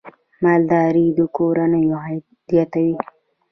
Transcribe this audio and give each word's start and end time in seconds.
مالدارۍ 0.43 1.07
د 1.17 1.19
کورنیو 1.35 1.93
عاید 2.01 2.23
زیاتوي. 2.49 2.95